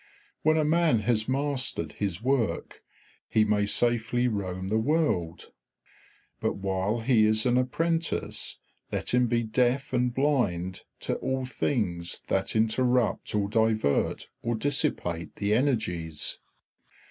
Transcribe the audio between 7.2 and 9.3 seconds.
is an apprentice let him